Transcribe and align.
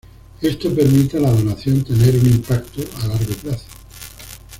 Esto 0.41 0.73
permite 0.73 1.17
a 1.17 1.19
la 1.19 1.29
donación 1.31 1.83
tener 1.83 2.15
un 2.15 2.25
impacto 2.25 2.81
a 3.03 3.07
largo 3.07 3.35
plazo. 3.35 3.65